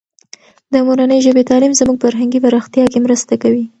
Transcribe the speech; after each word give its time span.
د 0.73 0.75
مورنۍ 0.85 1.19
ژبې 1.25 1.43
تعلیم 1.49 1.73
زموږ 1.81 1.97
فرهنګي 2.03 2.39
پراختیا 2.45 2.85
کې 2.91 2.99
مرسته 3.05 3.33
کوي. 3.43 3.63